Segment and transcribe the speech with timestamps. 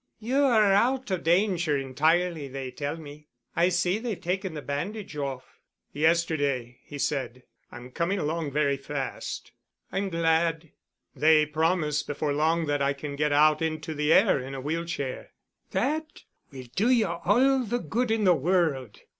[0.17, 3.27] "You are out of danger entirely, they tell me.
[3.55, 5.59] I see they've taken the bandage off."
[5.93, 7.43] "Yesterday," he said.
[7.71, 9.51] "I'm coming along very fast."
[9.91, 10.71] "I'm glad."
[11.15, 14.85] "They promise before long that I can get out into the air in a wheel
[14.85, 15.33] chair."
[15.69, 19.01] "That will do you all the good in the world."